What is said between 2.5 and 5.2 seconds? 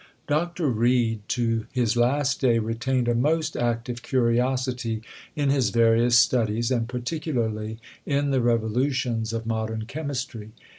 retained a most active curiosity